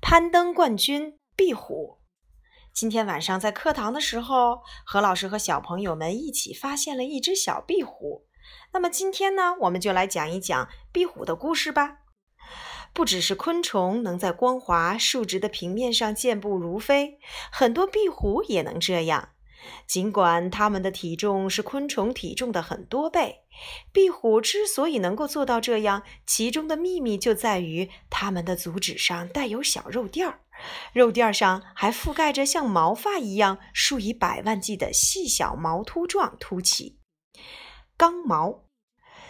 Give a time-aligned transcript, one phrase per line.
[0.00, 1.98] 攀登冠军壁虎。
[2.72, 8.26] 今天晚上在课堂的时候，何老师和小朋友们一起发现了一只小壁虎。
[8.72, 11.98] 那么今天呢，我们就来讲一讲壁虎的故事吧。
[12.92, 17.18] 不只是昆虫能在光滑竖直的平面上健步如飞，
[17.50, 19.30] 很多壁虎也能这样。
[19.86, 23.42] 尽管它们的体重是昆虫体重的很多倍，
[23.92, 30.40] 壁虎之所以能够做到这样，其中的秘密就在于它们的足趾上带有小肉垫儿，
[30.92, 36.98] 肉垫上还覆盖着像毛发一样数以百万计的细小毛突状突起——
[37.96, 38.64] 刚毛。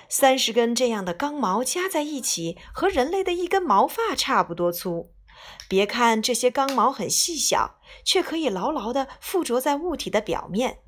[0.09, 5.16] 三十根这样的刚毛加在一起，和人类的一根毛发差不多粗。
[5.69, 10.79] 别看这些刚毛很细小，却可以牢牢地附着在物体的表面。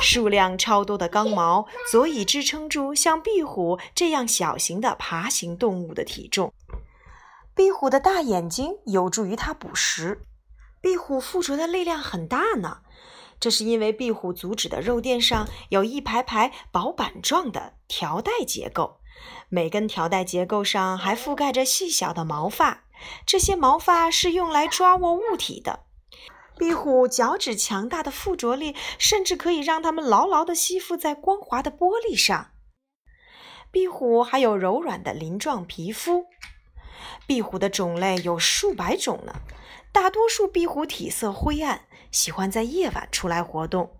[0.00, 6.52] 数量超多的刚毛足以支撑住像壁虎这样小型的爬行动物的体重。
[7.54, 10.22] 壁虎的大眼睛有助于它捕食。
[10.80, 12.78] 壁虎附着的力量很大呢，
[13.38, 18.98] 这是因为壁虎足趾的肉垫上有一排排薄板状的条带结构，
[19.48, 22.84] 每根条带结构上还覆盖着细小的毛发。
[23.26, 25.80] 这些毛发是用来抓握物体的。
[26.58, 32.50] 壁虎脚趾强大的附着力，甚至可以让它们牢牢地吸附在光滑的玻璃上。
[33.70, 36.26] 壁虎还有柔软的鳞状皮肤。
[37.26, 39.36] 壁虎的种类有数百种呢。
[39.92, 43.92] 大多数壁虎体色灰暗，喜欢在夜晚出来活动。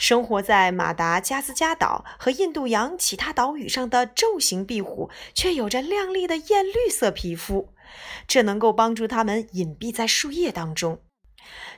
[0.00, 7.68] 生活在马达加斯加岛和印度洋其他岛屿上的皱形壁虎，却有着亮丽的艳绿色皮肤。
[8.26, 11.02] 这能够帮助它们隐蔽在树叶当中。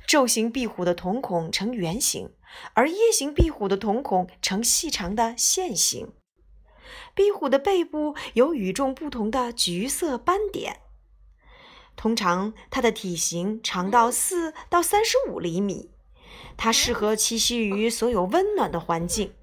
[0.07, 2.31] 昼形壁虎的瞳孔呈圆形，
[2.75, 6.13] 而夜形壁虎的瞳孔呈细长的线形。
[7.15, 10.81] 壁虎的背部有与众不同的橘色斑点。
[11.95, 15.91] 通常，它的体型长到四到三十五厘米。
[16.57, 19.35] 它适合栖息于所有温暖的环境。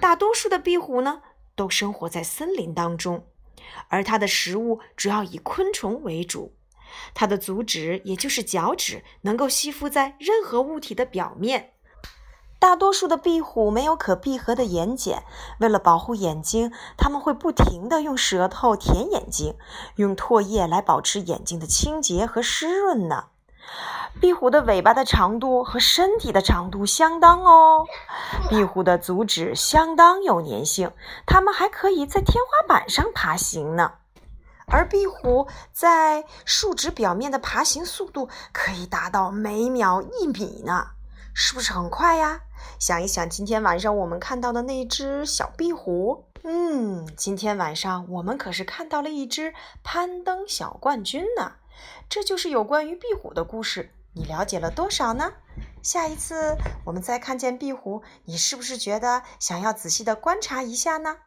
[0.00, 1.22] 大多数的壁虎呢，
[1.54, 3.26] 都生活在森林当中。
[3.88, 6.54] 而它的食物主要以昆虫为主，
[7.14, 11.72] 它的足趾也就是脚趾能够吸附在任何物体的表面。
[12.58, 15.18] 大多数的壁虎没有可闭合的眼睑，
[15.60, 19.54] 为了保护眼睛，它们会不停地用舌头舔眼睛，
[19.96, 23.26] 用唾液来保持眼睛的清洁和湿润呢。
[24.20, 27.86] 壁虎的尾巴的长度和身体的长度相当哦。
[28.48, 30.90] 壁虎的足趾相当有粘性，
[31.26, 33.92] 它们还可以在天花板上爬行呢。
[34.68, 40.88] 而壁虎在树脂表面的爬行速度可以达到每秒一米呢，
[41.34, 42.40] 是不是很快呀？
[42.80, 49.54] 想一想，今天晚上我们看到的那只小壁虎，嗯，今天晚上我们可是看到了一只
[49.84, 51.52] 攀登小冠军呢。
[52.08, 53.90] 这就是有关于壁虎的故事。
[54.14, 55.32] 你了解了多少呢？
[55.82, 61.18] 下一次我们再看见壁虎，你是不是觉得想要仔细的观察一下呢？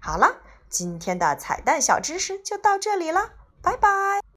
[0.00, 3.30] 好了，今天的彩蛋小知识就到这里了，
[3.62, 4.33] 拜拜。